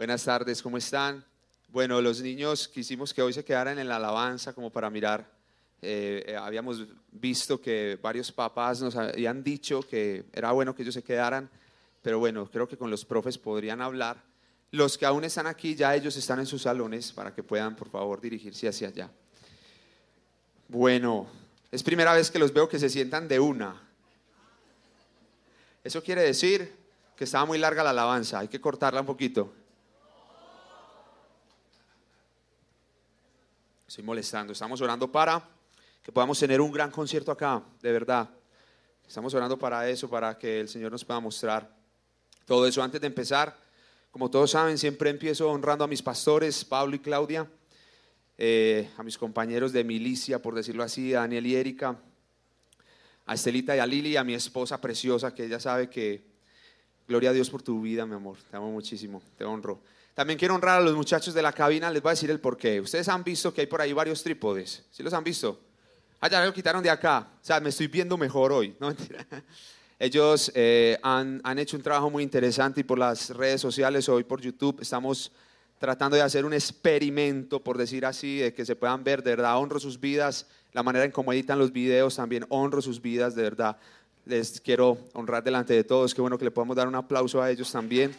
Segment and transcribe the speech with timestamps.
[0.00, 1.22] Buenas tardes, ¿cómo están?
[1.68, 5.30] Bueno, los niños quisimos que hoy se quedaran en la alabanza como para mirar.
[5.82, 10.94] Eh, eh, habíamos visto que varios papás nos habían dicho que era bueno que ellos
[10.94, 11.50] se quedaran,
[12.00, 14.24] pero bueno, creo que con los profes podrían hablar.
[14.70, 17.90] Los que aún están aquí, ya ellos están en sus salones para que puedan, por
[17.90, 19.10] favor, dirigirse hacia allá.
[20.68, 21.26] Bueno,
[21.70, 23.78] es primera vez que los veo que se sientan de una.
[25.84, 26.72] Eso quiere decir
[27.16, 29.59] que estaba muy larga la alabanza, hay que cortarla un poquito.
[33.90, 35.42] Estoy molestando, estamos orando para
[36.00, 38.30] que podamos tener un gran concierto acá, de verdad.
[39.04, 41.68] Estamos orando para eso, para que el Señor nos pueda mostrar
[42.44, 42.84] todo eso.
[42.84, 43.58] Antes de empezar,
[44.12, 47.50] como todos saben, siempre empiezo honrando a mis pastores, Pablo y Claudia,
[48.38, 51.98] eh, a mis compañeros de milicia, por decirlo así, a Daniel y Erika,
[53.26, 56.22] a Estelita y a Lili, a mi esposa preciosa, que ella sabe que,
[57.08, 59.82] gloria a Dios por tu vida, mi amor, te amo muchísimo, te honro.
[60.14, 62.80] También quiero honrar a los muchachos de la cabina, les voy a decir el porqué.
[62.80, 65.60] Ustedes han visto que hay por ahí varios trípodes, ¿sí los han visto?
[66.20, 68.94] Ah, ya lo quitaron de acá, o sea, me estoy viendo mejor hoy, no
[69.98, 74.24] Ellos eh, han, han hecho un trabajo muy interesante y por las redes sociales, hoy
[74.24, 75.30] por YouTube, estamos
[75.80, 79.58] tratando de hacer un experimento, por decir así, de que se puedan ver, de verdad,
[79.58, 83.42] honro sus vidas, la manera en cómo editan los videos, también honro sus vidas, de
[83.42, 83.78] verdad.
[84.26, 87.50] Les quiero honrar delante de todos, qué bueno que le podamos dar un aplauso a
[87.50, 88.14] ellos también.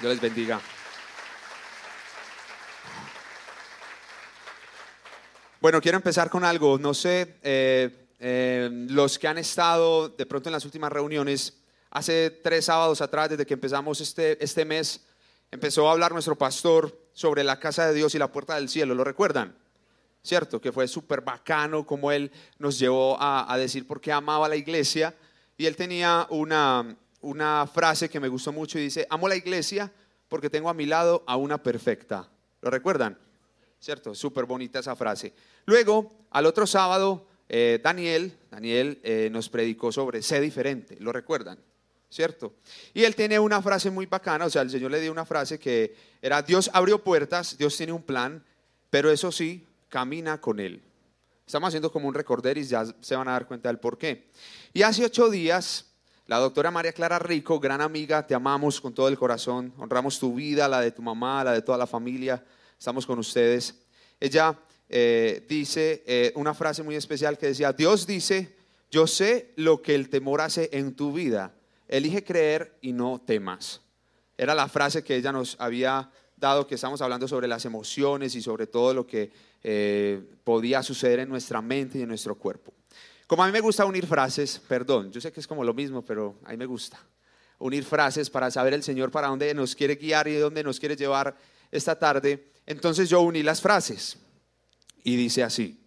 [0.00, 0.60] Dios les bendiga.
[5.66, 6.78] Bueno, quiero empezar con algo.
[6.78, 11.54] No sé, eh, eh, los que han estado de pronto en las últimas reuniones,
[11.90, 15.04] hace tres sábados atrás, desde que empezamos este, este mes,
[15.50, 18.94] empezó a hablar nuestro pastor sobre la casa de Dios y la puerta del cielo.
[18.94, 19.56] ¿Lo recuerdan?
[20.22, 20.60] ¿Cierto?
[20.60, 22.30] Que fue súper bacano como él
[22.60, 25.16] nos llevó a, a, decir por qué amaba la iglesia.
[25.56, 29.92] Y él tenía una, una frase que me gustó mucho y dice, amo la iglesia
[30.28, 32.28] porque tengo a mi lado a una perfecta.
[32.60, 33.18] ¿Lo recuerdan?
[33.86, 34.16] ¿Cierto?
[34.16, 35.32] Súper bonita esa frase.
[35.64, 41.56] Luego, al otro sábado, eh, Daniel, Daniel eh, nos predicó sobre sé diferente, ¿lo recuerdan?
[42.10, 42.54] ¿Cierto?
[42.94, 45.60] Y él tiene una frase muy bacana, o sea, el Señor le dio una frase
[45.60, 48.44] que era, Dios abrió puertas, Dios tiene un plan,
[48.90, 50.82] pero eso sí, camina con él.
[51.46, 54.30] Estamos haciendo como un recorder y ya se van a dar cuenta del por qué.
[54.72, 55.92] Y hace ocho días,
[56.26, 60.34] la doctora María Clara Rico, gran amiga, te amamos con todo el corazón, honramos tu
[60.34, 62.42] vida, la de tu mamá, la de toda la familia,
[62.78, 63.74] estamos con ustedes.
[64.20, 68.56] Ella eh, dice eh, una frase muy especial que decía, Dios dice,
[68.90, 71.54] yo sé lo que el temor hace en tu vida,
[71.88, 73.80] elige creer y no temas.
[74.38, 78.42] Era la frase que ella nos había dado, que estamos hablando sobre las emociones y
[78.42, 79.30] sobre todo lo que
[79.62, 82.72] eh, podía suceder en nuestra mente y en nuestro cuerpo.
[83.26, 86.04] Como a mí me gusta unir frases, perdón, yo sé que es como lo mismo,
[86.04, 87.00] pero a mí me gusta
[87.58, 90.94] unir frases para saber el Señor para dónde nos quiere guiar y dónde nos quiere
[90.94, 91.36] llevar
[91.70, 92.52] esta tarde.
[92.66, 94.18] Entonces yo uní las frases
[95.04, 95.80] y dice así,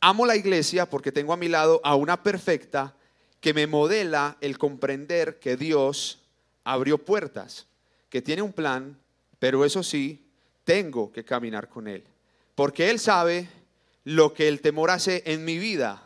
[0.00, 2.96] amo la iglesia porque tengo a mi lado a una perfecta
[3.40, 6.20] que me modela el comprender que Dios
[6.64, 7.66] abrió puertas,
[8.08, 8.98] que tiene un plan,
[9.38, 10.28] pero eso sí,
[10.64, 12.04] tengo que caminar con Él,
[12.54, 13.48] porque Él sabe
[14.04, 16.02] lo que el temor hace en mi vida.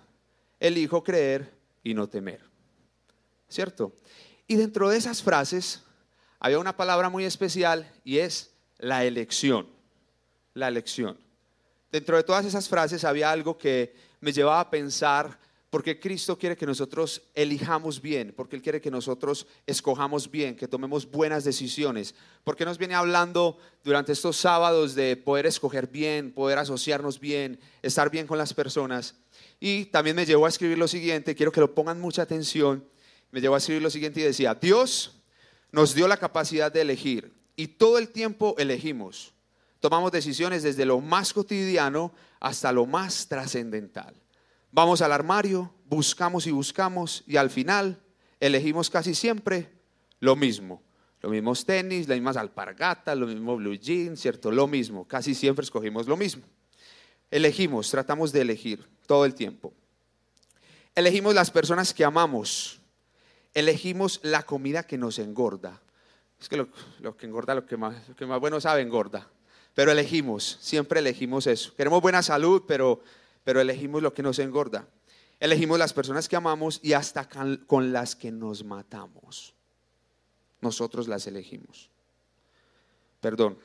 [0.60, 2.40] Elijo creer y no temer.
[3.48, 3.92] ¿Cierto?
[4.46, 5.82] Y dentro de esas frases
[6.38, 9.75] había una palabra muy especial y es la elección.
[10.56, 11.18] La elección.
[11.92, 16.56] Dentro de todas esas frases había algo que me llevaba a pensar porque Cristo quiere
[16.56, 22.14] que nosotros elijamos bien, porque Él quiere que nosotros escojamos bien, que tomemos buenas decisiones,
[22.42, 28.08] porque nos viene hablando durante estos sábados de poder escoger bien, poder asociarnos bien, estar
[28.10, 29.16] bien con las personas.
[29.60, 32.82] Y también me llevó a escribir lo siguiente, quiero que lo pongan mucha atención,
[33.30, 35.20] me llevó a escribir lo siguiente y decía, Dios
[35.70, 39.35] nos dio la capacidad de elegir y todo el tiempo elegimos.
[39.80, 44.14] Tomamos decisiones desde lo más cotidiano hasta lo más trascendental.
[44.72, 48.00] Vamos al armario, buscamos y buscamos y al final
[48.40, 49.70] elegimos casi siempre
[50.20, 50.82] lo mismo.
[51.22, 54.50] Los mismos tenis, las mismas alpargatas, los mismos blue jeans, ¿cierto?
[54.50, 55.06] Lo mismo.
[55.06, 56.44] Casi siempre escogimos lo mismo.
[57.30, 59.72] Elegimos, tratamos de elegir todo el tiempo.
[60.94, 62.80] Elegimos las personas que amamos.
[63.54, 65.80] Elegimos la comida que nos engorda.
[66.40, 69.28] Es que lo, que engorda, lo que, más, lo que más bueno sabe, engorda.
[69.76, 71.74] Pero elegimos, siempre elegimos eso.
[71.74, 73.02] Queremos buena salud, pero,
[73.44, 74.88] pero elegimos lo que nos engorda.
[75.38, 77.28] Elegimos las personas que amamos y hasta
[77.66, 79.52] con las que nos matamos.
[80.62, 81.90] Nosotros las elegimos.
[83.20, 83.58] Perdón.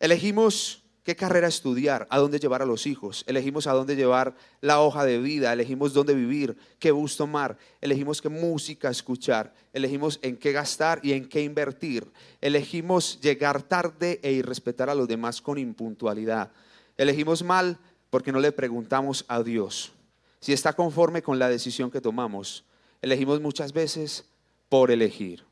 [0.00, 4.82] Elegimos qué carrera estudiar, a dónde llevar a los hijos, elegimos a dónde llevar la
[4.82, 10.36] hoja de vida, elegimos dónde vivir, qué bus tomar, elegimos qué música escuchar, elegimos en
[10.36, 12.06] qué gastar y en qué invertir,
[12.42, 16.52] elegimos llegar tarde e irrespetar a los demás con impuntualidad,
[16.98, 17.78] elegimos mal
[18.10, 19.92] porque no le preguntamos a Dios
[20.40, 22.66] si está conforme con la decisión que tomamos.
[23.00, 24.26] Elegimos muchas veces
[24.68, 25.42] por elegir.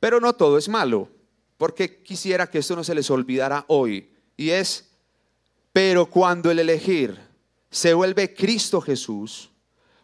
[0.00, 1.08] Pero no todo es malo,
[1.56, 4.10] porque quisiera que esto no se les olvidara hoy.
[4.36, 4.87] Y es
[5.72, 7.18] pero cuando el elegir
[7.70, 9.50] se vuelve Cristo Jesús,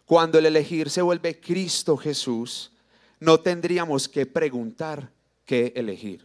[0.04, 2.72] cuando el elegir se vuelve Cristo Jesús,
[3.20, 5.10] no tendríamos que preguntar
[5.44, 6.24] qué elegir.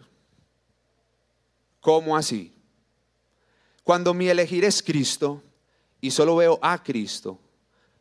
[1.80, 2.54] ¿Cómo así?
[3.84, 5.42] Cuando mi elegir es Cristo
[6.02, 7.40] y solo veo a Cristo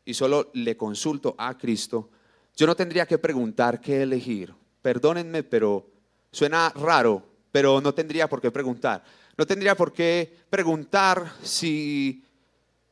[0.05, 2.11] y solo le consulto a Cristo,
[2.57, 4.53] yo no tendría que preguntar qué elegir.
[4.83, 5.87] Perdónenme, pero
[6.33, 9.05] suena raro, pero no tendría por qué preguntar.
[9.39, 12.25] No tendría por qué preguntar si,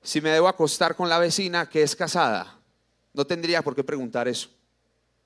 [0.01, 2.57] si me debo acostar con la vecina que es casada.
[3.13, 4.49] No tendría por qué preguntar eso.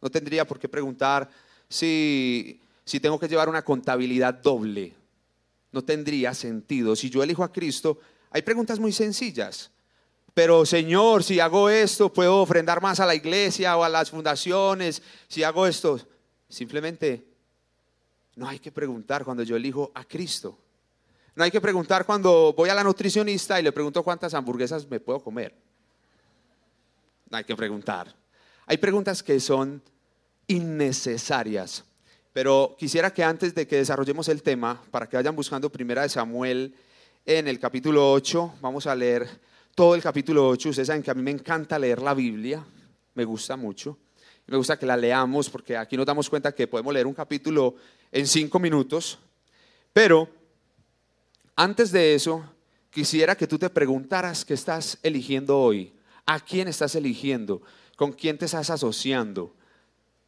[0.01, 1.29] No tendría por qué preguntar
[1.69, 4.95] si, si tengo que llevar una contabilidad doble.
[5.73, 6.97] No tendría sentido.
[6.97, 7.99] Si yo elijo a Cristo,
[8.31, 9.71] hay preguntas muy sencillas.
[10.33, 15.03] Pero Señor, si hago esto, puedo ofrendar más a la iglesia o a las fundaciones.
[15.29, 16.01] Si hago esto,
[16.49, 17.23] simplemente
[18.37, 20.57] no hay que preguntar cuando yo elijo a Cristo.
[21.41, 25.01] No hay que preguntar cuando voy a la nutricionista y le pregunto cuántas hamburguesas me
[25.01, 25.55] puedo comer.
[27.31, 28.15] No hay que preguntar.
[28.67, 29.83] Hay preguntas que son
[30.49, 31.83] innecesarias.
[32.35, 36.11] Pero quisiera que antes de que desarrollemos el tema, para que vayan buscando primera de
[36.11, 36.75] Samuel
[37.25, 39.27] en el capítulo 8, vamos a leer
[39.75, 40.69] todo el capítulo 8.
[40.69, 42.63] Ustedes saben que a mí me encanta leer la Biblia,
[43.15, 43.97] me gusta mucho.
[44.47, 47.77] Me gusta que la leamos porque aquí nos damos cuenta que podemos leer un capítulo
[48.13, 49.19] en cinco minutos.
[49.95, 50.40] Pero
[51.63, 52.43] antes de eso,
[52.91, 55.93] quisiera que tú te preguntaras qué estás eligiendo hoy.
[56.25, 57.61] ¿A quién estás eligiendo?
[57.97, 59.55] ¿Con quién te estás asociando?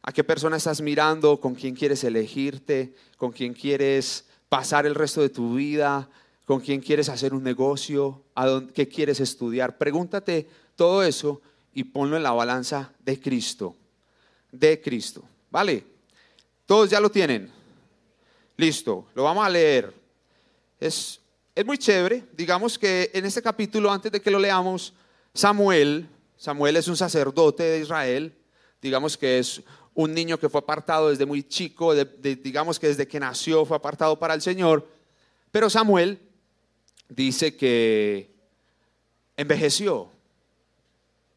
[0.03, 1.39] ¿A qué persona estás mirando?
[1.39, 2.93] ¿Con quién quieres elegirte?
[3.17, 6.07] ¿Con quién quieres pasar el resto de tu vida?
[6.45, 8.21] ¿Con quién quieres hacer un negocio?
[8.35, 9.79] ¿A dónde, ¿Qué quieres estudiar?
[9.79, 11.41] Pregúntate todo eso
[11.73, 13.75] y ponlo en la balanza de Cristo.
[14.51, 15.23] De Cristo.
[15.49, 15.83] ¿Vale?
[16.67, 17.49] Todos ya lo tienen.
[18.55, 19.91] Listo, lo vamos a leer.
[20.79, 21.21] Es
[21.55, 22.23] es muy chévere.
[22.33, 24.93] Digamos que en este capítulo, antes de que lo leamos,
[25.33, 26.07] Samuel,
[26.37, 28.33] Samuel es un sacerdote de Israel,
[28.81, 29.61] digamos que es
[29.93, 34.17] un niño que fue apartado desde muy chico, digamos que desde que nació fue apartado
[34.17, 34.87] para el Señor,
[35.51, 36.19] pero Samuel
[37.07, 38.31] dice que
[39.37, 40.09] envejeció.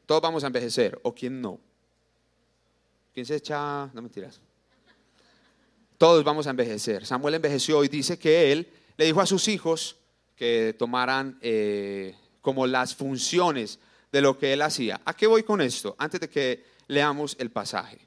[0.07, 1.61] Todos vamos a envejecer, o quién no.
[3.13, 3.91] ¿Quién se echa?
[3.93, 4.41] No mentiras.
[5.99, 7.05] Todos vamos a envejecer.
[7.05, 9.97] Samuel envejeció y dice que él le dijo a sus hijos,
[10.37, 13.79] que tomaran eh, como las funciones
[14.13, 15.01] de lo que él hacía.
[15.05, 15.97] ¿A qué voy con esto?
[15.99, 18.07] Antes de que leamos el pasaje.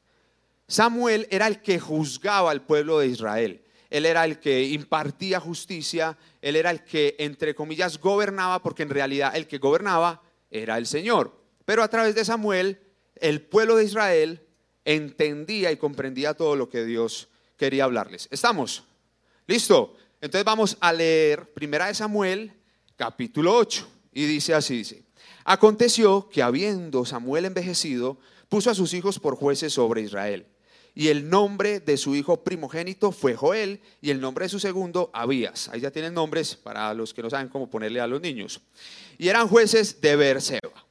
[0.67, 3.61] Samuel era el que juzgaba al pueblo de Israel.
[3.89, 8.89] Él era el que impartía justicia, él era el que, entre comillas, gobernaba, porque en
[8.89, 10.21] realidad el que gobernaba
[10.51, 11.35] era el Señor.
[11.65, 12.79] Pero a través de Samuel,
[13.15, 14.45] el pueblo de Israel
[14.85, 18.27] entendía y comprendía todo lo que Dios quería hablarles.
[18.31, 18.83] ¿Estamos?
[19.47, 19.97] ¿Listo?
[20.21, 22.51] Entonces vamos a leer Primera de Samuel,
[22.97, 25.03] capítulo 8, y dice así, dice,
[25.45, 28.17] aconteció que habiendo Samuel envejecido,
[28.49, 30.45] puso a sus hijos por jueces sobre Israel.
[30.93, 35.09] Y el nombre de su hijo primogénito fue Joel y el nombre de su segundo
[35.13, 35.69] Abías.
[35.69, 38.59] Ahí ya tienen nombres para los que no saben cómo ponerle a los niños.
[39.17, 40.85] Y eran jueces de Beerseba.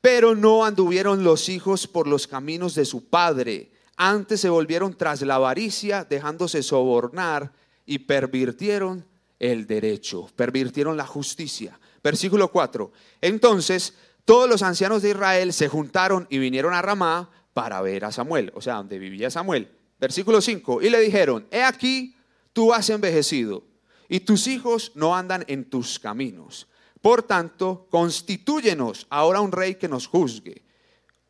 [0.00, 3.72] Pero no anduvieron los hijos por los caminos de su padre.
[3.96, 7.52] Antes se volvieron tras la avaricia, dejándose sobornar
[7.86, 9.06] y pervirtieron
[9.38, 11.78] el derecho, pervirtieron la justicia.
[12.02, 12.92] Versículo 4.
[13.20, 18.12] Entonces todos los ancianos de Israel se juntaron y vinieron a Ramá para ver a
[18.12, 19.68] Samuel, o sea, donde vivía Samuel.
[19.98, 20.82] Versículo 5.
[20.82, 22.14] Y le dijeron, he aquí,
[22.52, 23.64] tú has envejecido
[24.08, 26.68] y tus hijos no andan en tus caminos.
[27.00, 30.62] Por tanto, constitúyenos ahora un rey que nos juzgue,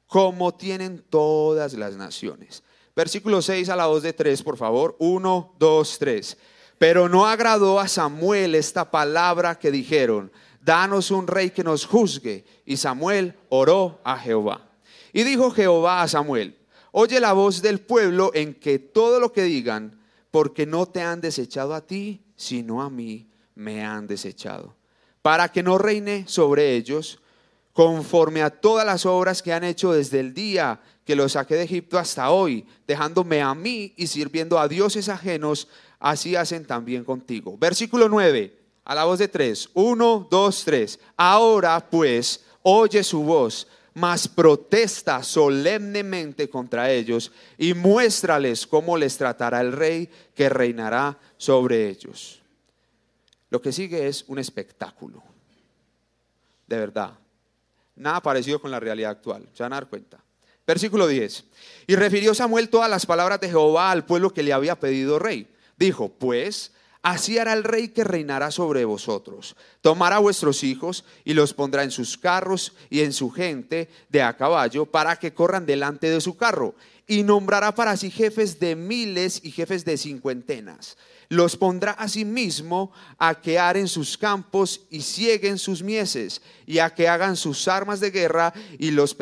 [0.07, 2.63] como tienen todas las naciones.
[2.95, 4.97] Versículo 6 a la voz de 3, por favor.
[4.99, 6.37] 1, 2, 3.
[6.79, 12.45] Pero no agradó a Samuel esta palabra que dijeron, danos un rey que nos juzgue.
[12.67, 14.69] Y Samuel oró a Jehová.
[15.13, 16.59] Y dijo Jehová a Samuel,
[16.91, 21.21] oye la voz del pueblo en que todo lo que digan, porque no te han
[21.21, 24.75] desechado a ti, sino a mí me han desechado.
[25.21, 27.21] Para que no reine sobre ellos,
[27.73, 31.65] conforme a todas las obras que han hecho desde el día que los saqué de
[31.65, 35.69] Egipto hasta hoy, dejándome a mí y sirviendo a dioses ajenos,
[35.99, 37.57] así hacen también contigo.
[37.59, 38.59] Versículo 9.
[38.85, 39.69] A la voz de tres.
[39.75, 40.99] Uno, dos, tres.
[41.17, 49.61] Ahora pues, oye su voz, mas protesta solemnemente contra ellos y muéstrales cómo les tratará
[49.61, 52.41] el rey que reinará sobre ellos.
[53.51, 55.23] Lo que sigue es un espectáculo.
[56.67, 57.13] De verdad.
[57.97, 59.47] Nada parecido con la realidad actual.
[59.53, 60.19] Se van a dar cuenta.
[60.66, 61.45] Versículo 10.
[61.87, 65.49] Y refirió Samuel todas las palabras de Jehová al pueblo que le había pedido rey.
[65.76, 69.57] Dijo, pues, así hará el rey que reinará sobre vosotros.
[69.81, 74.37] Tomará vuestros hijos y los pondrá en sus carros y en su gente de a
[74.37, 76.75] caballo para que corran delante de su carro.
[77.07, 80.97] Y nombrará para sí jefes de miles y jefes de cincuentenas
[81.33, 86.79] los pondrá a sí mismo a que aren sus campos y cieguen sus mieses, y
[86.79, 89.15] a que hagan sus armas de guerra y los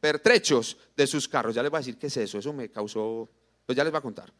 [0.00, 1.56] pertrechos de sus carros.
[1.56, 3.28] Ya les voy a decir qué es eso, eso me causó,
[3.66, 4.32] pues ya les voy a contar.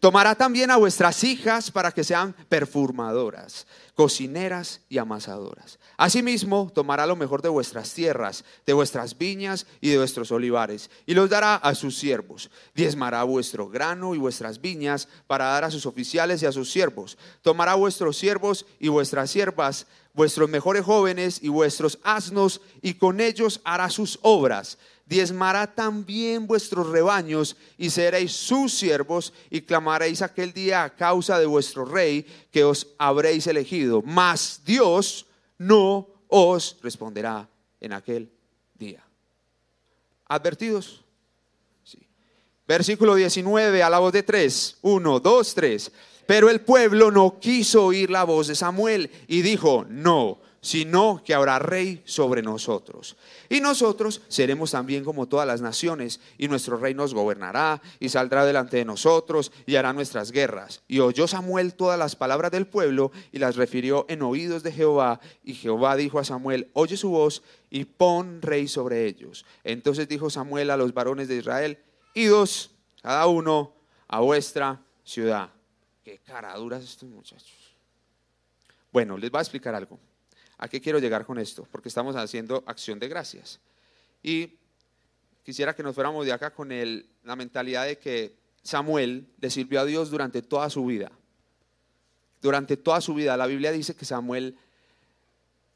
[0.00, 5.78] Tomará también a vuestras hijas para que sean perfumadoras, cocineras y amasadoras.
[5.96, 11.14] Asimismo, tomará lo mejor de vuestras tierras, de vuestras viñas y de vuestros olivares, y
[11.14, 12.50] los dará a sus siervos.
[12.74, 17.16] Diezmará vuestro grano y vuestras viñas para dar a sus oficiales y a sus siervos.
[17.40, 23.62] Tomará vuestros siervos y vuestras siervas, vuestros mejores jóvenes y vuestros asnos, y con ellos
[23.64, 30.82] hará sus obras diezmará también vuestros rebaños y seréis sus siervos y clamaréis aquel día
[30.82, 34.02] a causa de vuestro rey que os habréis elegido.
[34.02, 35.26] Mas Dios
[35.58, 37.48] no os responderá
[37.80, 38.30] en aquel
[38.74, 39.04] día.
[40.28, 41.04] ¿Advertidos?
[41.84, 42.00] Sí.
[42.66, 44.76] Versículo 19 a la voz de tres.
[44.82, 45.92] Uno, dos, tres.
[46.26, 51.32] Pero el pueblo no quiso oír la voz de Samuel y dijo, no sino que
[51.32, 53.16] habrá rey sobre nosotros.
[53.48, 58.44] Y nosotros seremos también como todas las naciones, y nuestro rey nos gobernará, y saldrá
[58.44, 60.82] delante de nosotros, y hará nuestras guerras.
[60.88, 65.20] Y oyó Samuel todas las palabras del pueblo, y las refirió en oídos de Jehová,
[65.44, 69.46] y Jehová dijo a Samuel, oye su voz, y pon rey sobre ellos.
[69.62, 71.78] Entonces dijo Samuel a los varones de Israel,
[72.12, 73.72] idos cada uno
[74.08, 75.48] a vuestra ciudad.
[76.02, 77.54] Qué caraduras estos muchachos.
[78.90, 80.00] Bueno, les voy a explicar algo.
[80.58, 81.66] ¿A qué quiero llegar con esto?
[81.70, 83.60] Porque estamos haciendo acción de gracias.
[84.22, 84.54] Y
[85.44, 89.84] quisiera que nos fuéramos de acá con la mentalidad de que Samuel le sirvió a
[89.84, 91.12] Dios durante toda su vida.
[92.40, 93.36] Durante toda su vida.
[93.36, 94.56] La Biblia dice que Samuel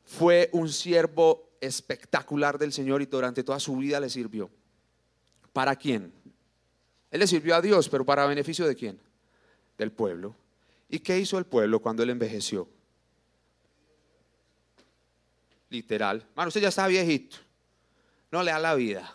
[0.04, 4.50] fue un siervo espectacular del Señor y durante toda su vida le sirvió.
[5.52, 6.12] ¿Para quién?
[7.10, 8.98] Él le sirvió a Dios, pero para beneficio de quién?
[9.76, 10.34] Del pueblo.
[10.88, 12.66] ¿Y qué hizo el pueblo cuando él envejeció?
[15.70, 16.26] Literal.
[16.34, 17.38] Mano, usted ya está viejito.
[18.30, 19.14] No le da la vida.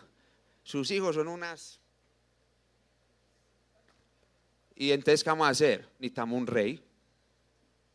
[0.62, 1.80] Sus hijos son unas...
[4.74, 5.88] Y entonces, ¿qué vamos a hacer?
[5.98, 6.82] Necesitamos un rey.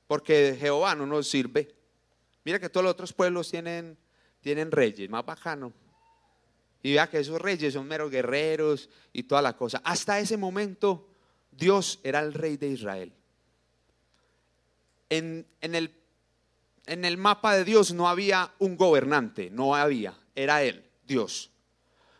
[0.08, 1.75] Porque Jehová no nos sirve.
[2.44, 3.98] Mira que todos los otros pueblos tienen,
[4.39, 5.74] tienen reyes, más bacano.
[6.82, 9.82] Y vea que esos reyes son meros guerreros y toda la cosa.
[9.84, 11.08] Hasta ese momento,
[11.51, 13.13] Dios era el rey de Israel.
[15.10, 16.00] En, en el
[16.85, 21.51] en el mapa de Dios no había un gobernante, no había, era Él, Dios.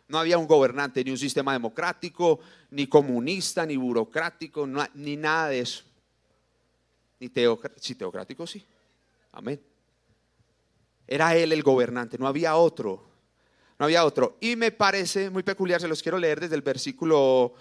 [0.08, 2.40] No había un gobernante, ni un sistema democrático,
[2.70, 5.84] ni comunista, ni burocrático, ni nada de eso.
[7.18, 8.64] Ni teocrático, sí, teocrático sí.
[9.32, 9.60] Amén.
[11.06, 13.08] Era Él el gobernante, no había otro.
[13.78, 14.36] No había otro.
[14.40, 17.54] Y me parece muy peculiar, se los quiero leer desde el versículo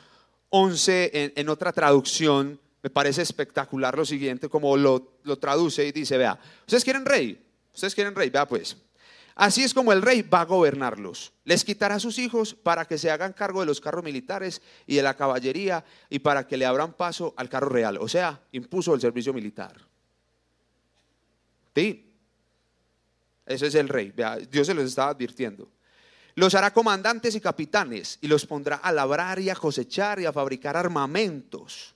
[0.50, 5.92] 11 en, en otra traducción me parece espectacular lo siguiente, como lo, lo traduce y
[5.92, 7.40] dice, vea, ustedes quieren rey,
[7.74, 8.76] ustedes quieren rey, vea pues.
[9.36, 11.32] Así es como el rey va a gobernarlos.
[11.46, 14.96] Les quitará a sus hijos para que se hagan cargo de los carros militares y
[14.96, 17.98] de la caballería y para que le abran paso al carro real.
[17.98, 19.78] O sea, impuso el servicio militar.
[21.74, 22.14] Sí.
[23.46, 24.14] Ese es el rey.
[24.50, 25.70] Dios se los estaba advirtiendo.
[26.36, 30.34] Los hará comandantes y capitanes y los pondrá a labrar y a cosechar y a
[30.34, 31.96] fabricar armamentos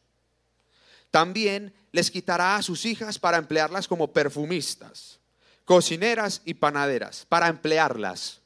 [1.16, 5.22] también les quitará a sus hijas para emplearlas como perfumistas,
[5.64, 8.42] cocineras y panaderas, para emplearlas.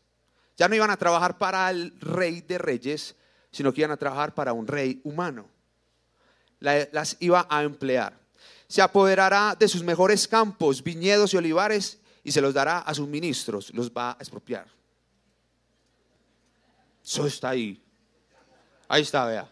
[0.56, 3.16] Ya no iban a trabajar para el rey de reyes,
[3.52, 5.50] sino que iban a trabajar para un rey humano.
[6.60, 8.16] Las iba a emplear.
[8.68, 13.08] Se apoderará de sus mejores campos, viñedos y olivares y se los dará a sus
[13.08, 14.68] ministros, los va a expropiar.
[17.04, 17.84] Eso está ahí.
[18.88, 19.52] Ahí está, vea.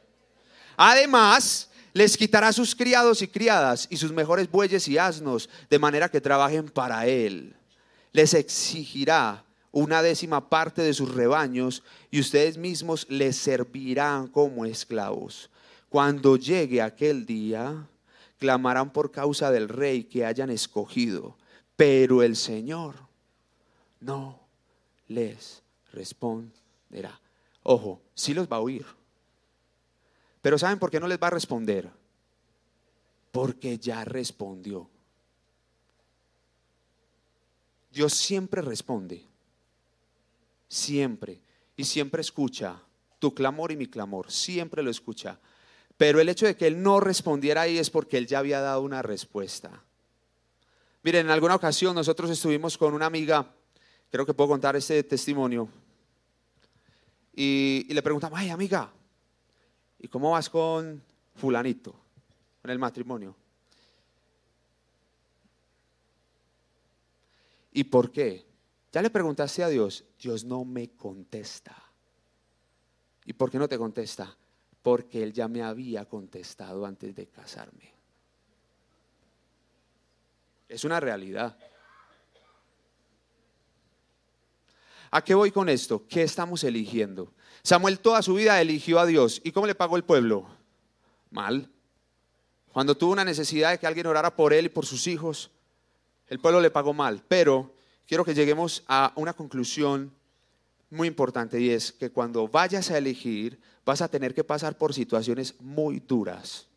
[0.75, 6.09] Además, les quitará sus criados y criadas y sus mejores bueyes y asnos, de manera
[6.09, 7.55] que trabajen para él.
[8.11, 15.49] Les exigirá una décima parte de sus rebaños y ustedes mismos les servirán como esclavos.
[15.89, 17.87] Cuando llegue aquel día,
[18.37, 21.35] clamarán por causa del rey que hayan escogido,
[21.75, 22.93] pero el Señor
[23.99, 24.39] no
[25.07, 25.63] les
[25.93, 27.19] responderá.
[27.63, 28.85] Ojo, sí los va a oír.
[30.41, 31.89] Pero ¿saben por qué no les va a responder?
[33.31, 34.89] Porque ya respondió.
[37.91, 39.25] Dios siempre responde.
[40.67, 41.41] Siempre.
[41.75, 42.81] Y siempre escucha
[43.19, 44.31] tu clamor y mi clamor.
[44.31, 45.39] Siempre lo escucha.
[45.97, 48.81] Pero el hecho de que Él no respondiera ahí es porque Él ya había dado
[48.81, 49.83] una respuesta.
[51.03, 53.51] Miren, en alguna ocasión nosotros estuvimos con una amiga,
[54.11, 55.69] creo que puedo contar este testimonio,
[57.33, 58.91] y, y le preguntamos, ay amiga,
[59.99, 61.03] ¿y cómo vas con
[61.35, 61.95] fulanito,
[62.61, 63.35] con el matrimonio?
[67.71, 68.45] ¿Y por qué?
[68.91, 71.75] Ya le preguntaste a Dios, Dios no me contesta.
[73.25, 74.35] ¿Y por qué no te contesta?
[74.81, 77.93] Porque Él ya me había contestado antes de casarme.
[80.67, 81.57] Es una realidad.
[85.11, 86.07] ¿A qué voy con esto?
[86.07, 87.33] ¿Qué estamos eligiendo?
[87.67, 89.41] Samuel toda su vida eligió a Dios.
[89.43, 90.47] ¿Y cómo le pagó el pueblo?
[91.31, 91.69] Mal.
[92.71, 95.51] Cuando tuvo una necesidad de que alguien orara por él y por sus hijos,
[96.29, 97.21] el pueblo le pagó mal.
[97.27, 97.73] Pero
[98.07, 100.13] quiero que lleguemos a una conclusión
[100.89, 104.93] muy importante y es que cuando vayas a elegir vas a tener que pasar por
[104.93, 106.69] situaciones muy duras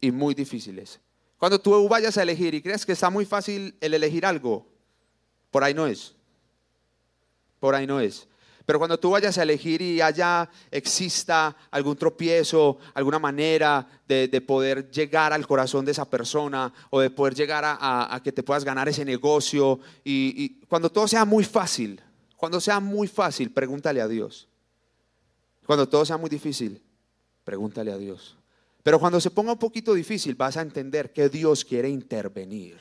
[0.00, 0.98] y muy difíciles.
[1.38, 4.66] Cuando tú vayas a elegir y creas que está muy fácil el elegir algo,
[5.52, 6.16] por ahí no es.
[7.60, 8.26] Por ahí no es.
[8.72, 14.90] Pero cuando tú vayas a elegir y haya, exista algún tropiezo, alguna manera de, poder
[14.90, 18.88] llegar al corazón de esa persona o de poder llegar a, que te puedas ganar
[18.88, 22.00] ese negocio, y cuando todo sea muy fácil,
[22.34, 24.48] cuando sea muy fácil, pregúntale a Dios.
[25.66, 26.82] Cuando todo sea muy difícil,
[27.44, 28.38] pregúntale a Dios.
[28.82, 32.78] Pero cuando se ponga un poquito difícil, vas a entender que Dios quiere intervenir.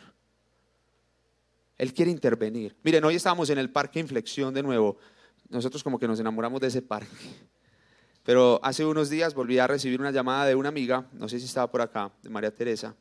[1.78, 2.78] Él quiere intervenir.
[2.82, 4.98] Miren, hoy estamos en el Parque Inflexión de nuevo.
[5.52, 7.12] Nosotros como que nos enamoramos de ese parque.
[8.24, 11.46] Pero hace unos días volví a recibir una llamada de una amiga, no sé si
[11.46, 12.96] estaba por acá, de María Teresa,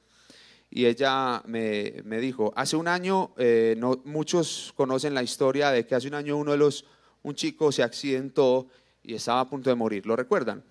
[0.68, 6.08] y ella me, dijo, hace un año, eh, muchos conocen la historia de que hace
[6.08, 6.84] un año uno de los,
[7.22, 8.68] un chico se accidentó
[9.02, 10.64] y estaba a punto de morir, ¿lo recuerdan?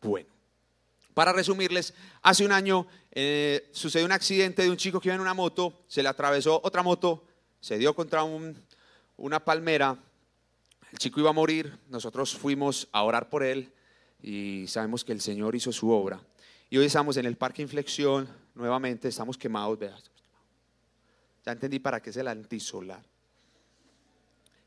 [0.00, 0.30] Bueno,
[1.12, 5.20] para resumirles, hace un año eh, sucedió un accidente de un chico que iba en
[5.20, 7.27] una moto, se le atravesó otra moto,
[7.60, 8.24] se dio contra
[9.16, 9.96] una palmera,
[10.92, 13.72] el chico iba a morir, nosotros fuimos a orar por él
[14.22, 16.20] y sabemos que el Señor hizo su obra.
[16.70, 19.78] Y hoy estamos en el Parque Inflexión, nuevamente estamos quemados,
[21.44, 23.02] ya entendí para qué es el antisolar.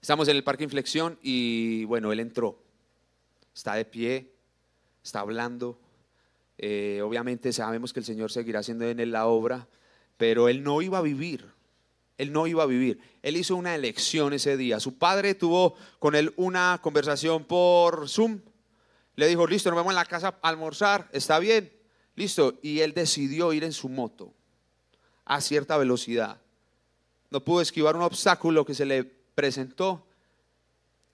[0.01, 2.57] Estamos en el Parque Inflexión y bueno, él entró,
[3.53, 4.31] está de pie,
[5.03, 5.79] está hablando.
[6.57, 9.67] Eh, obviamente sabemos que el Señor seguirá haciendo en él la obra,
[10.17, 11.45] pero él no iba a vivir.
[12.21, 13.01] Él no iba a vivir.
[13.23, 14.79] Él hizo una elección ese día.
[14.79, 18.41] Su padre tuvo con él una conversación por Zoom.
[19.15, 21.09] Le dijo, listo, nos vemos en la casa a almorzar.
[21.13, 21.73] Está bien.
[22.13, 22.59] Listo.
[22.61, 24.35] Y él decidió ir en su moto
[25.25, 26.39] a cierta velocidad.
[27.31, 30.05] No pudo esquivar un obstáculo que se le presentó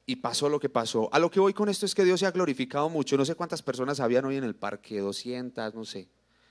[0.05, 1.07] y pasó lo que pasó.
[1.13, 3.15] A lo que voy con esto es que Dios se ha glorificado mucho.
[3.15, 6.09] No sé cuántas personas habían hoy en el parque, 200, no sé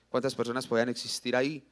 [0.08, 1.62] cuántas personas podían existir ahí,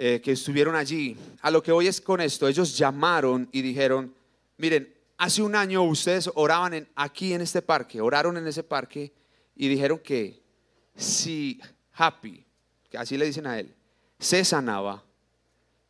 [0.00, 1.16] eh, que estuvieron allí.
[1.42, 2.46] A lo que voy es con esto.
[2.46, 4.14] Ellos llamaron y dijeron,
[4.56, 9.12] miren, hace un año ustedes oraban aquí en este parque, oraron en ese parque
[9.56, 10.40] y dijeron que
[10.94, 11.60] si
[11.94, 12.44] Happy,
[12.88, 13.74] que así le dicen a él,
[14.20, 15.02] se sanaba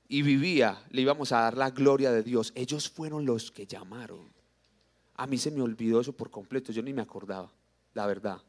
[0.08, 2.52] y vivía, le íbamos a dar la gloria de Dios.
[2.54, 4.32] Ellos fueron los que llamaron.
[5.16, 7.52] A mí se me olvidó eso por completo, yo ni me acordaba,
[7.92, 8.40] la verdad.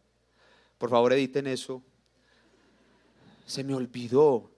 [0.78, 1.84] Por favor, editen eso.
[3.45, 4.50] Se me olvidó.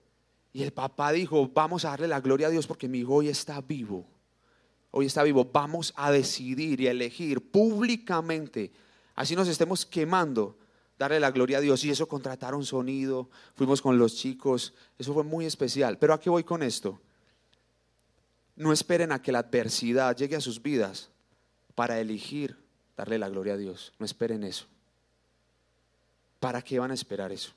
[0.52, 3.28] Y el papá dijo, vamos a darle la gloria a Dios porque mi hijo hoy
[3.28, 4.06] está vivo.
[4.90, 5.48] Hoy está vivo.
[5.50, 8.70] Vamos a decidir y elegir públicamente,
[9.14, 10.58] así nos estemos quemando,
[10.98, 11.82] darle la gloria a Dios.
[11.84, 15.98] Y eso contrataron sonido, fuimos con los chicos, eso fue muy especial.
[15.98, 17.00] Pero ¿a qué voy con esto?
[18.54, 21.08] No esperen a que la adversidad llegue a sus vidas
[21.74, 22.58] para elegir
[22.94, 23.94] darle la gloria a Dios.
[23.98, 24.66] No esperen eso.
[26.38, 27.52] ¿Para qué van a esperar eso?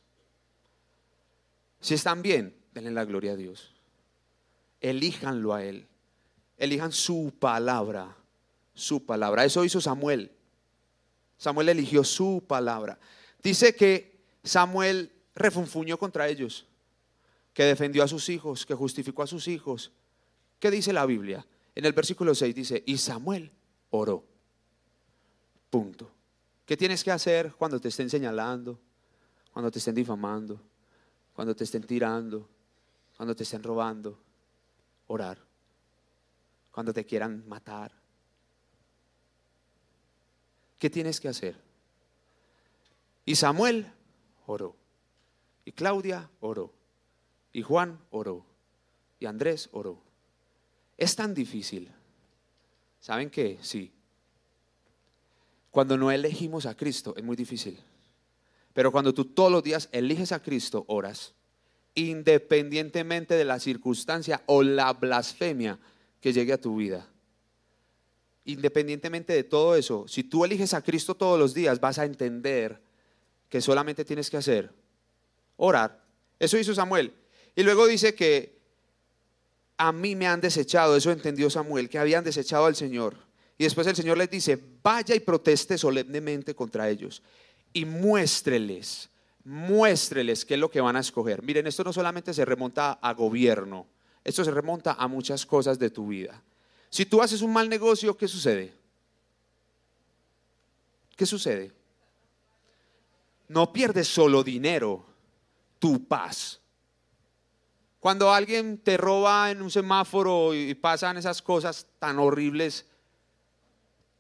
[1.82, 3.74] Si están bien, denle la gloria a Dios.
[4.82, 5.88] Elíjanlo a Él.
[6.58, 8.16] Elijan su palabra.
[8.76, 9.44] Su palabra.
[9.44, 10.32] Eso hizo Samuel.
[11.38, 13.00] Samuel eligió su palabra.
[13.42, 16.68] Dice que Samuel refunfuñó contra ellos,
[17.54, 19.92] que defendió a sus hijos, que justificó a sus hijos.
[20.60, 21.44] ¿Qué dice la Biblia?
[21.74, 23.52] En el versículo 6 dice, y Samuel
[23.90, 24.24] oró.
[25.72, 26.12] Punto.
[26.66, 28.80] ¿Qué tienes que hacer cuando te estén señalando?
[29.56, 30.60] cuando te estén difamando,
[31.34, 32.46] cuando te estén tirando,
[33.16, 34.20] cuando te estén robando,
[35.08, 35.38] orar,
[36.72, 37.92] cuando te quieran matar.
[40.78, 41.56] ¿Qué tienes que hacer?
[43.26, 43.92] Y Samuel
[44.46, 44.76] oró,
[45.64, 46.74] y Claudia oró,
[47.54, 48.46] y Juan oró,
[49.20, 50.02] y Andrés oró.
[50.98, 51.92] Es tan difícil.
[53.00, 53.60] ¿Saben qué?
[53.62, 53.92] Sí.
[55.72, 57.80] Cuando no elegimos a Cristo es muy difícil.
[58.74, 61.35] Pero cuando tú todos los días eliges a Cristo, oras,
[61.96, 65.80] independientemente de la circunstancia o la blasfemia
[66.22, 67.08] que llegue a tu vida.
[68.46, 72.80] Independientemente de todo eso, si tú eliges a Cristo todos los días, vas a entender
[73.50, 74.72] que solamente tienes que hacer
[75.58, 76.04] orar.
[76.38, 77.14] Eso hizo Samuel.
[77.56, 78.60] Y luego dice que
[79.78, 83.16] a mí me han desechado, eso entendió Samuel, que habían desechado al Señor.
[83.58, 87.24] Y después el Señor les dice, vaya y proteste solemnemente contra ellos
[87.76, 89.10] y muéstreles,
[89.46, 91.42] muéstreles qué es lo que van a escoger.
[91.44, 93.88] Miren, esto no solamente se remonta a gobierno,
[94.24, 96.42] esto se remonta a muchas cosas de tu vida.
[96.90, 98.74] Si tú haces un mal negocio, ¿qué sucede?
[101.16, 101.72] ¿Qué sucede?
[103.48, 105.06] No pierdes solo dinero,
[105.78, 106.60] tu paz.
[108.00, 112.86] Cuando alguien te roba en un semáforo y pasan esas cosas tan horribles,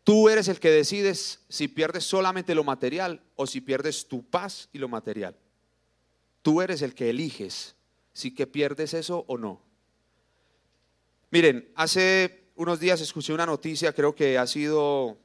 [0.05, 4.69] Tú eres el que decides si pierdes solamente lo material o si pierdes tu paz
[4.71, 5.35] y lo material.
[6.43, 7.75] Tú eres el que eliges
[8.13, 9.63] si que pierdes eso o no.
[11.31, 15.17] Miren, hace unos días escuché una noticia, creo que ha sido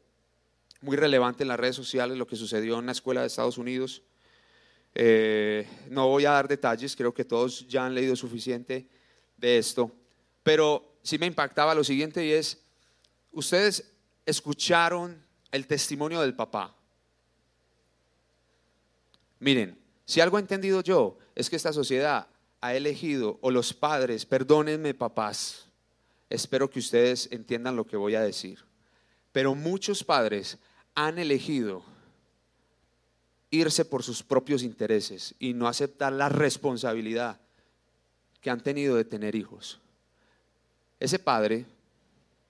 [0.81, 4.03] muy relevante en las redes sociales lo que sucedió en una escuela de Estados Unidos.
[4.95, 8.89] Eh, no voy a dar detalles, creo que todos ya han leído suficiente
[9.37, 9.93] de esto,
[10.43, 12.63] pero sí me impactaba lo siguiente y es,
[13.31, 13.93] ustedes
[14.31, 16.75] escucharon el testimonio del papá.
[19.41, 22.29] Miren, si algo he entendido yo es que esta sociedad
[22.61, 25.67] ha elegido, o los padres, perdónenme papás,
[26.29, 28.59] espero que ustedes entiendan lo que voy a decir,
[29.33, 30.59] pero muchos padres
[30.95, 31.83] han elegido
[33.51, 37.41] irse por sus propios intereses y no aceptar la responsabilidad
[38.41, 39.81] que han tenido de tener hijos.
[40.99, 41.65] Ese padre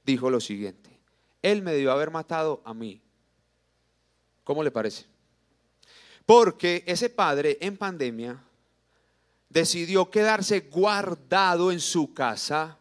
[0.05, 0.90] dijo lo siguiente,
[1.43, 3.01] él me debió haber matado a mí.
[4.45, 5.07] ¿Cómo le parece?
[6.27, 8.43] Porque ese padre en pandemia
[9.49, 12.79] decidió quedarse guardado en su casa,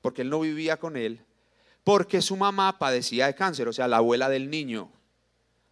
[0.00, 1.24] porque él no vivía con él,
[1.82, 4.90] porque su mamá padecía de cáncer, o sea, la abuela del niño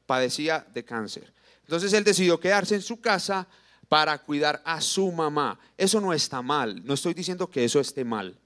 [0.07, 1.33] padecía de cáncer.
[1.63, 3.47] Entonces él decidió quedarse en su casa
[3.89, 5.59] para cuidar a su mamá.
[5.77, 8.39] Eso no está mal, no estoy diciendo que eso esté mal.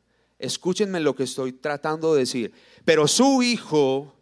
[0.42, 2.52] Escúchenme lo que estoy tratando de decir.
[2.84, 4.12] Pero su hijo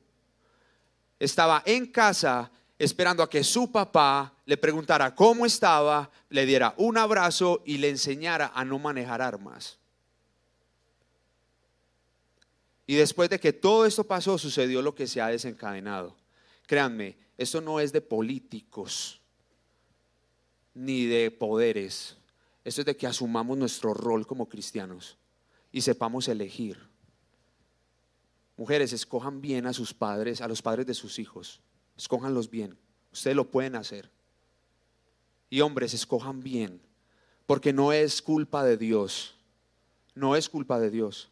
[1.18, 6.98] estaba en casa esperando a que su papá le preguntara cómo estaba, le diera un
[6.98, 9.78] abrazo y le enseñara a no manejar armas.
[12.86, 16.14] Y después de que todo esto pasó, sucedió lo que se ha desencadenado.
[16.66, 19.22] Créanme, esto no es de políticos
[20.74, 22.18] ni de poderes.
[22.62, 25.16] Esto es de que asumamos nuestro rol como cristianos
[25.72, 26.78] y sepamos elegir.
[28.56, 31.60] Mujeres, escojan bien a sus padres, a los padres de sus hijos.
[31.96, 32.76] Escojanlos bien.
[33.12, 34.10] Ustedes lo pueden hacer.
[35.48, 36.80] Y hombres, escojan bien.
[37.46, 39.34] Porque no es culpa de Dios.
[40.14, 41.30] No es culpa de Dios.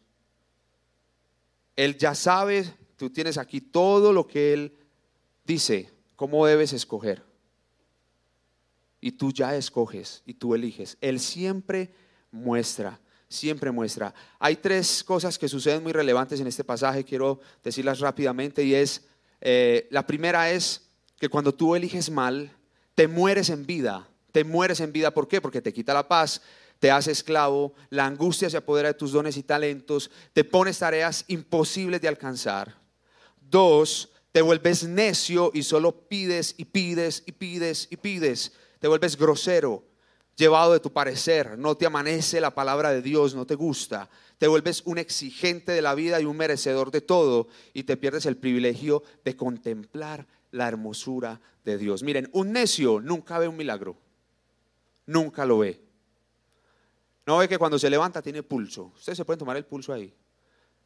[1.75, 2.65] Él ya sabe,
[2.97, 4.77] tú tienes aquí todo lo que Él
[5.45, 7.23] dice, cómo debes escoger.
[8.99, 10.97] Y tú ya escoges y tú eliges.
[10.99, 11.93] Él siempre
[12.31, 14.13] muestra siempre muestra.
[14.39, 19.05] Hay tres cosas que suceden muy relevantes en este pasaje, quiero decirlas rápidamente, y es,
[19.39, 20.89] eh, la primera es
[21.19, 22.51] que cuando tú eliges mal,
[22.95, 25.39] te mueres en vida, te mueres en vida, ¿por qué?
[25.39, 26.41] Porque te quita la paz,
[26.79, 31.25] te hace esclavo, la angustia se apodera de tus dones y talentos, te pones tareas
[31.27, 32.75] imposibles de alcanzar.
[33.39, 39.17] Dos, te vuelves necio y solo pides y pides y pides y pides, te vuelves
[39.17, 39.83] grosero,
[40.39, 44.47] llevado de tu parecer, no te amanece la palabra de Dios, no te gusta, te
[44.47, 48.37] vuelves un exigente de la vida y un merecedor de todo y te pierdes el
[48.37, 52.03] privilegio de contemplar la hermosura de Dios.
[52.03, 53.97] Miren, un necio nunca ve un milagro,
[55.05, 55.81] nunca lo ve.
[57.25, 58.93] No ve que cuando se levanta tiene pulso.
[58.95, 60.11] Ustedes se pueden tomar el pulso ahí.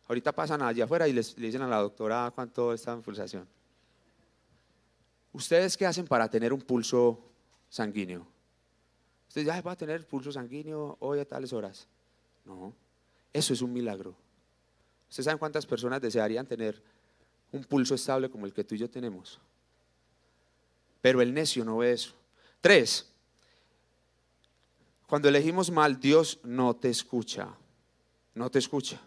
[0.08, 3.48] Ahorita pasan allá afuera y les, le dicen a la doctora cuánto está en pulsación.
[5.32, 7.20] ¿Ustedes qué hacen para tener un pulso
[7.70, 8.33] sanguíneo?
[9.34, 11.88] Usted ya va a tener pulso sanguíneo hoy a tales horas.
[12.46, 12.72] No,
[13.34, 14.14] eso es un milagro.
[15.10, 16.80] ¿Ustedes saben cuántas personas desearían tener
[17.52, 19.40] un pulso estable como el que tú y yo tenemos?
[21.02, 22.14] Pero el necio no ve eso.
[22.62, 23.12] Tres,
[25.08, 27.48] cuando elegimos mal, Dios no te escucha.
[28.36, 29.02] No te escucha.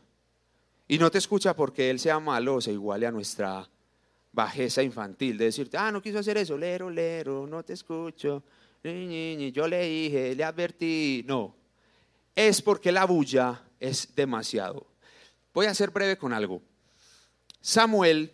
[0.89, 3.71] Y no te escucha porque Él sea malo o se iguale a nuestra
[4.33, 8.43] bajeza infantil de decirte, ah, no quiso hacer eso, lero, lero, no te escucho,
[9.53, 11.25] yo le dije, le advertí.
[11.27, 11.57] No,
[12.35, 14.87] es porque la bulla es demasiado.
[15.53, 16.63] Voy a ser breve con algo.
[17.61, 18.33] Samuel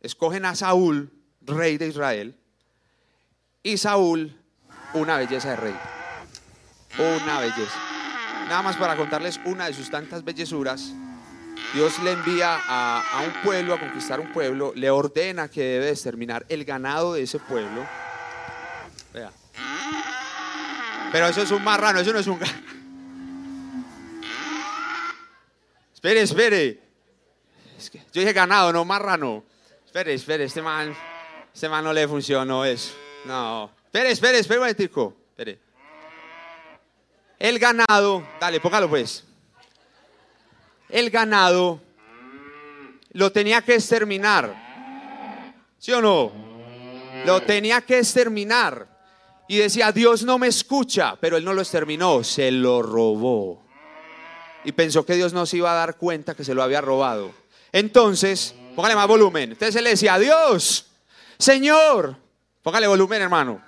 [0.00, 2.36] escogen a Saúl, rey de Israel,
[3.62, 4.36] y Saúl,
[4.94, 5.76] una belleza de rey.
[6.98, 7.78] Una belleza.
[8.48, 10.92] Nada más para contarles una de sus tantas bellezuras.
[11.72, 16.44] Dios le envía a, un pueblo a conquistar un pueblo, le ordena que debe exterminar
[16.48, 17.86] el ganado de ese pueblo.
[19.12, 19.30] Vea.
[21.12, 22.38] Pero eso es un marrano, eso no es un
[25.92, 26.80] Espere, espere.
[28.12, 29.44] yo dije ganado, no marrano.
[29.84, 30.96] Espere, espere, este man,
[31.52, 32.94] este man no le funcionó eso.
[33.26, 33.70] No.
[33.84, 35.14] Espere, espere, espere un momentico.
[35.30, 35.58] Espere.
[37.38, 39.24] El ganado, dale, póngalo pues.
[40.88, 41.80] El ganado
[43.12, 44.54] lo tenía que exterminar.
[45.78, 46.32] ¿Sí o no?
[47.26, 48.89] Lo tenía que exterminar.
[49.50, 53.60] Y decía, Dios no me escucha, pero él no lo exterminó, se lo robó.
[54.62, 57.32] Y pensó que Dios no se iba a dar cuenta que se lo había robado.
[57.72, 59.50] Entonces, póngale más volumen.
[59.50, 60.86] Entonces él decía, Dios,
[61.36, 62.16] Señor,
[62.62, 63.60] póngale volumen hermano.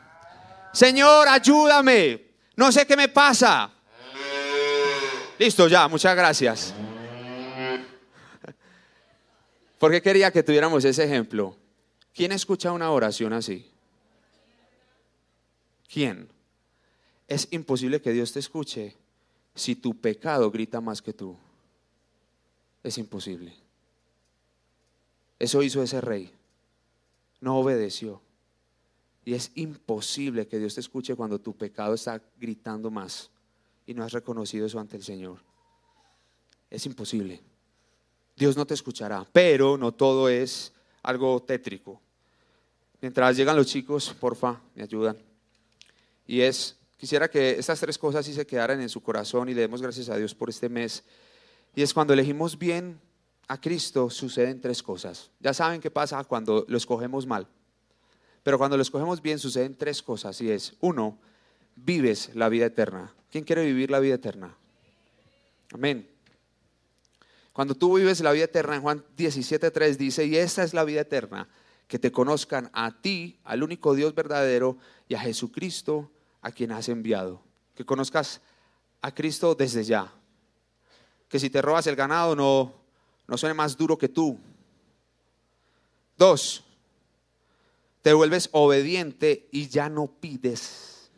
[0.72, 2.26] Señor, ayúdame.
[2.54, 3.68] No sé qué me pasa.
[5.36, 6.74] Listo, ya, muchas gracias.
[9.80, 11.56] Porque quería que tuviéramos ese ejemplo.
[12.14, 13.71] ¿Quién escucha una oración así?
[15.92, 16.28] ¿Quién?
[17.28, 18.96] Es imposible que Dios te escuche
[19.54, 21.36] si tu pecado grita más que tú.
[22.82, 23.54] Es imposible.
[25.38, 26.32] Eso hizo ese rey.
[27.40, 28.22] No obedeció.
[29.26, 33.30] Y es imposible que Dios te escuche cuando tu pecado está gritando más
[33.84, 35.40] y no has reconocido eso ante el Señor.
[36.70, 37.42] Es imposible.
[38.34, 42.00] Dios no te escuchará, pero no todo es algo tétrico.
[43.02, 45.31] Mientras llegan los chicos, porfa, me ayudan.
[46.26, 49.62] Y es, quisiera que estas tres cosas sí se quedaran en su corazón y le
[49.62, 51.04] demos gracias a Dios por este mes.
[51.74, 53.00] Y es cuando elegimos bien
[53.48, 55.30] a Cristo, suceden tres cosas.
[55.40, 57.46] Ya saben qué pasa cuando lo escogemos mal.
[58.42, 60.40] Pero cuando lo escogemos bien, suceden tres cosas.
[60.40, 61.18] Y es, uno,
[61.76, 63.14] vives la vida eterna.
[63.30, 64.56] ¿Quién quiere vivir la vida eterna?
[65.72, 66.08] Amén.
[67.52, 71.02] Cuando tú vives la vida eterna, en Juan 17.3 dice, y esta es la vida
[71.02, 71.48] eterna,
[71.92, 74.78] que te conozcan a ti, al único Dios verdadero,
[75.08, 77.42] y a Jesucristo, a quien has enviado.
[77.74, 78.40] Que conozcas
[79.02, 80.10] a Cristo desde ya.
[81.28, 82.72] Que si te robas el ganado no,
[83.28, 84.38] no suene más duro que tú.
[86.16, 86.64] Dos,
[88.00, 91.10] te vuelves obediente y ya no pides.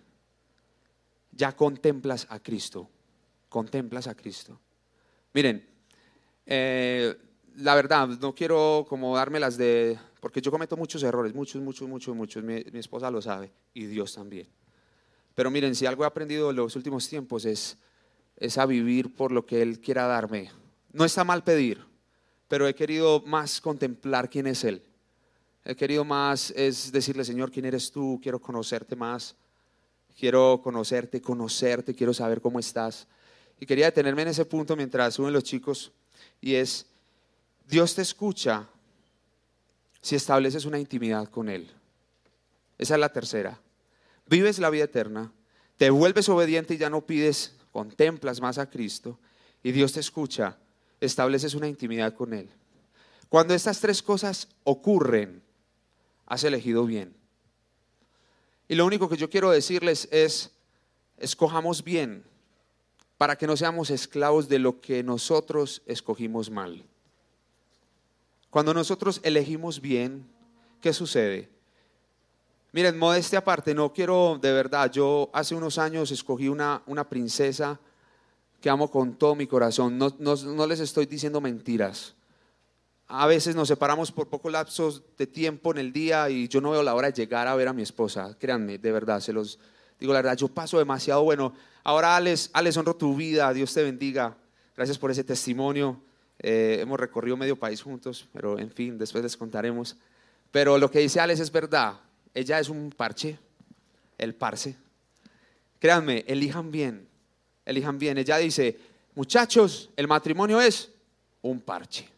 [1.30, 2.90] Ya contemplas a Cristo.
[3.48, 4.58] Contemplas a Cristo.
[5.34, 5.68] Miren,
[6.46, 7.16] eh,
[7.58, 11.86] la verdad, no quiero como darme las de, porque yo cometo muchos errores, muchos, muchos,
[11.86, 12.42] muchos, muchos.
[12.42, 14.48] Mi, esposa lo sabe y Dios también.
[15.34, 17.76] Pero miren, si algo he aprendido en los últimos tiempos es,
[18.38, 20.50] es a vivir por lo que Él quiera darme.
[20.94, 21.84] No está mal pedir,
[22.48, 24.82] pero he querido más contemplar quién es Él.
[25.62, 29.36] He querido más es decirle, Señor, quién eres tú, quiero conocerte más,
[30.18, 33.06] quiero conocerte, conocerte, quiero saber cómo estás.
[33.60, 35.92] Y quería detenerme en ese punto mientras suben los chicos
[36.40, 36.86] y es,
[37.66, 38.70] Dios te escucha
[40.04, 41.66] si estableces una intimidad con Él.
[42.76, 43.58] Esa es la tercera.
[44.26, 45.32] Vives la vida eterna,
[45.78, 49.18] te vuelves obediente y ya no pides, contemplas más a Cristo
[49.62, 50.58] y Dios te escucha,
[51.00, 52.50] estableces una intimidad con Él.
[53.30, 55.42] Cuando estas tres cosas ocurren,
[56.26, 57.16] has elegido bien.
[58.68, 60.50] Y lo único que yo quiero decirles es,
[61.16, 62.24] escojamos bien,
[63.16, 66.84] para que no seamos esclavos de lo que nosotros escogimos mal.
[68.54, 70.24] Cuando nosotros elegimos bien,
[70.80, 71.48] ¿qué sucede?
[72.70, 77.80] Miren, modestia aparte, no quiero de verdad, yo hace unos años escogí una, una princesa
[78.60, 82.14] que amo con todo mi corazón, no, no les estoy diciendo mentiras.
[83.08, 86.70] A veces nos separamos por pocos lapsos de tiempo en el día y yo no
[86.70, 89.58] veo la hora de llegar a ver a mi esposa, créanme, de verdad, se los
[89.98, 93.82] digo la verdad, yo paso demasiado bueno Ahora, Alex, Alex, honro tu vida, Dios te
[93.82, 94.36] bendiga.
[94.76, 96.00] Gracias por ese testimonio.
[96.38, 99.96] Eh, hemos recorrido medio país juntos, pero en fin, después les contaremos.
[100.50, 102.00] Pero lo que dice Alex es verdad.
[102.32, 103.38] Ella es un parche,
[104.18, 104.76] el parce.
[105.78, 107.08] Créanme, elijan bien,
[107.64, 108.18] elijan bien.
[108.18, 108.78] Ella dice,
[109.14, 110.90] muchachos, el matrimonio es
[111.42, 112.08] un parche.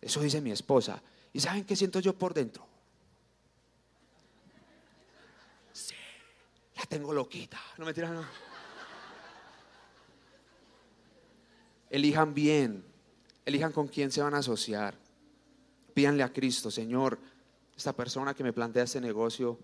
[0.00, 1.02] Eso dice mi esposa.
[1.32, 2.66] ¿Y saben qué siento yo por dentro?
[5.72, 5.94] Sí,
[6.76, 7.60] la tengo loquita.
[7.78, 8.24] No me tiran, no.
[11.90, 12.84] Elijan bien,
[13.44, 14.94] elijan con quién se van a asociar.
[15.94, 17.18] Pídanle a Cristo, Señor,
[17.76, 19.58] esta persona que me plantea este negocio,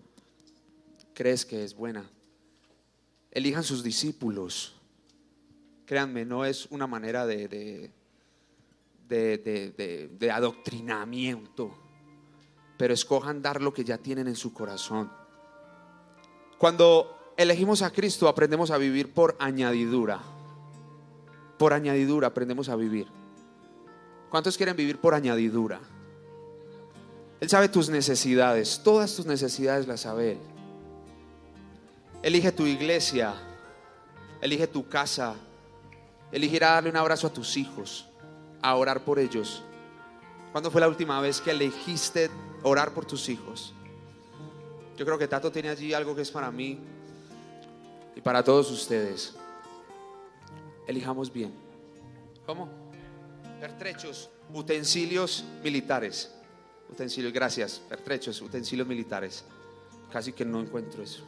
[1.13, 2.09] ¿crees que es buena?
[3.31, 4.75] Elijan sus discípulos.
[5.85, 7.91] Créanme, no es una manera de, de,
[9.07, 11.71] de, de adoctrinamiento,
[12.77, 15.11] pero escojan dar lo que ya tienen en su corazón.
[16.57, 20.19] Cuando elegimos a Cristo, aprendemos a vivir por añadidura.
[21.57, 23.07] Por añadidura aprendemos a vivir.
[24.29, 25.79] ¿Cuántos quieren vivir por añadidura?
[27.39, 30.39] Él sabe tus necesidades, todas tus necesidades las sabe Él.
[32.23, 33.35] Elige tu iglesia,
[34.41, 35.35] elige tu casa,
[36.31, 38.07] elige darle un abrazo a tus hijos,
[38.61, 39.63] a orar por ellos.
[40.51, 42.31] ¿Cuándo fue la última vez que elegiste
[42.63, 43.73] orar por tus hijos?
[44.97, 46.79] Yo creo que Tato tiene allí algo que es para mí
[48.15, 49.35] y para todos ustedes.
[50.87, 51.53] Elijamos bien.
[52.47, 52.86] ¿Cómo?
[53.59, 56.31] Pertrechos, utensilios militares.
[56.89, 57.79] Utensilios, gracias.
[57.79, 59.43] Pertrechos, utensilios militares.
[60.11, 61.23] Casi que no encuentro eso.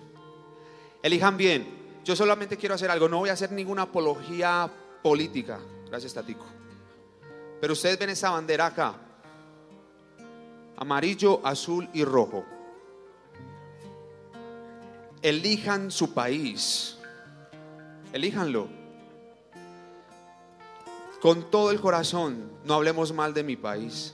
[1.02, 1.80] Elijan bien.
[2.06, 3.10] Yo solamente quiero hacer algo.
[3.10, 5.60] No voy a hacer ninguna apología política.
[5.88, 6.46] Gracias, Tatico.
[7.60, 8.96] Pero ustedes ven esa bandera acá.
[10.78, 12.46] Amarillo, azul y rojo.
[15.22, 16.98] Elijan su país.
[18.14, 18.79] Elíjanlo.
[21.22, 24.14] Con todo el corazón, no hablemos mal de mi país.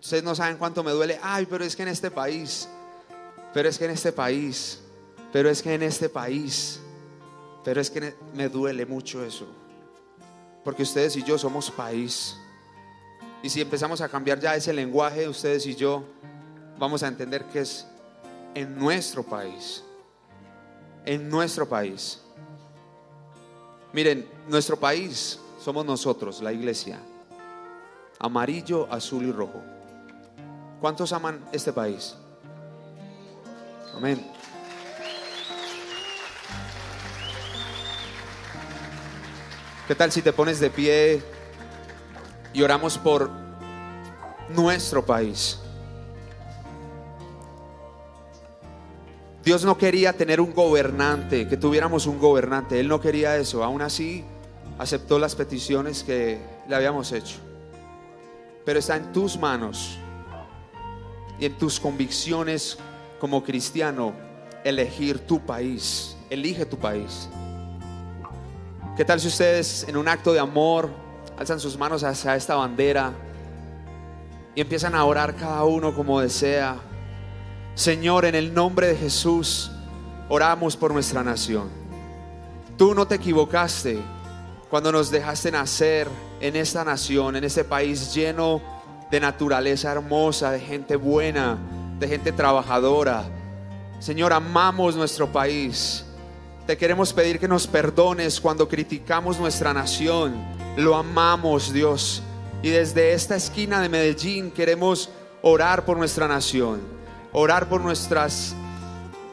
[0.00, 1.18] Ustedes no saben cuánto me duele.
[1.22, 2.68] Ay, pero es que en este país,
[3.52, 4.80] pero es que en este país,
[5.32, 6.80] pero es que en este país,
[7.64, 9.46] pero es que me duele mucho eso.
[10.64, 12.36] Porque ustedes y yo somos país.
[13.42, 16.04] Y si empezamos a cambiar ya ese lenguaje, ustedes y yo,
[16.78, 17.86] vamos a entender que es
[18.54, 19.82] en nuestro país.
[21.04, 22.20] En nuestro país.
[23.92, 27.00] Miren, nuestro país somos nosotros, la iglesia.
[28.18, 29.62] Amarillo, azul y rojo.
[30.80, 32.14] ¿Cuántos aman este país?
[33.94, 34.24] Amén.
[39.88, 41.20] ¿Qué tal si te pones de pie
[42.52, 43.28] y oramos por
[44.50, 45.58] nuestro país?
[49.44, 52.78] Dios no quería tener un gobernante, que tuviéramos un gobernante.
[52.78, 53.64] Él no quería eso.
[53.64, 54.22] Aún así,
[54.78, 57.36] aceptó las peticiones que le habíamos hecho.
[58.66, 59.98] Pero está en tus manos
[61.38, 62.76] y en tus convicciones
[63.18, 64.12] como cristiano
[64.62, 66.16] elegir tu país.
[66.28, 67.28] Elige tu país.
[68.94, 70.90] ¿Qué tal si ustedes en un acto de amor
[71.38, 73.14] alzan sus manos hacia esta bandera
[74.54, 76.76] y empiezan a orar cada uno como desea?
[77.80, 79.70] Señor, en el nombre de Jesús,
[80.28, 81.70] oramos por nuestra nación.
[82.76, 83.98] Tú no te equivocaste
[84.68, 86.06] cuando nos dejaste nacer
[86.42, 88.60] en esta nación, en este país lleno
[89.10, 91.56] de naturaleza hermosa, de gente buena,
[91.98, 93.24] de gente trabajadora.
[93.98, 96.04] Señor, amamos nuestro país.
[96.66, 100.34] Te queremos pedir que nos perdones cuando criticamos nuestra nación.
[100.76, 102.22] Lo amamos, Dios.
[102.62, 105.08] Y desde esta esquina de Medellín queremos
[105.40, 106.99] orar por nuestra nación
[107.32, 108.54] orar por nuestras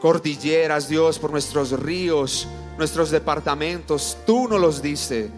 [0.00, 4.16] cordilleras, Dios, por nuestros ríos, nuestros departamentos.
[4.26, 5.30] Tú nos los diste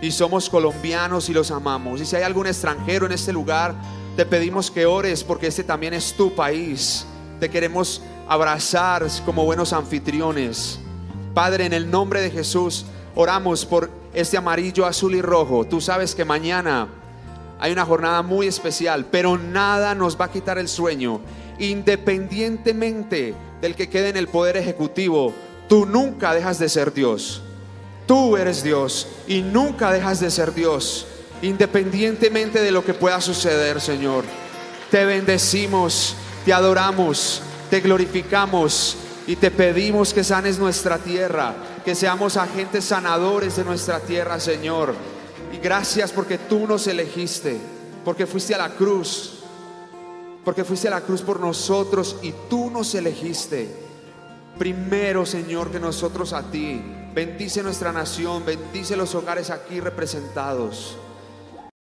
[0.00, 2.00] y somos colombianos y los amamos.
[2.00, 3.74] Y si hay algún extranjero en este lugar,
[4.16, 7.06] te pedimos que ores porque este también es tu país.
[7.40, 10.78] Te queremos abrazar como buenos anfitriones.
[11.34, 15.64] Padre, en el nombre de Jesús, oramos por este amarillo, azul y rojo.
[15.64, 16.88] Tú sabes que mañana
[17.60, 21.20] hay una jornada muy especial, pero nada nos va a quitar el sueño
[21.58, 25.34] independientemente del que quede en el poder ejecutivo,
[25.68, 27.42] tú nunca dejas de ser Dios.
[28.06, 31.06] Tú eres Dios y nunca dejas de ser Dios,
[31.42, 34.24] independientemente de lo que pueda suceder, Señor.
[34.90, 42.38] Te bendecimos, te adoramos, te glorificamos y te pedimos que sanes nuestra tierra, que seamos
[42.38, 44.94] agentes sanadores de nuestra tierra, Señor.
[45.52, 47.58] Y gracias porque tú nos elegiste,
[48.04, 49.37] porque fuiste a la cruz
[50.48, 53.68] porque fuiste a la cruz por nosotros y tú nos elegiste.
[54.58, 56.80] Primero, Señor, que nosotros a ti.
[57.14, 60.96] Bendice nuestra nación, bendice los hogares aquí representados.